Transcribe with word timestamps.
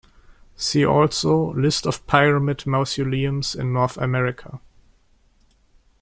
See 0.55 0.83
also 0.83 1.53
List 1.53 1.85
of 1.85 2.07
pyramid 2.07 2.65
mausoleums 2.65 3.53
in 3.53 3.71
North 3.71 3.97
America. 3.97 4.59